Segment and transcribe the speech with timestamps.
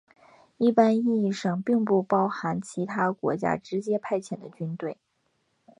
[0.57, 4.97] 一般意义上并不包含其他国家直接派遣的军队。